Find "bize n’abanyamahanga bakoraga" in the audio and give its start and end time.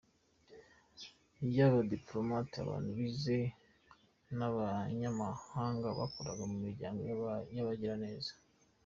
2.99-6.43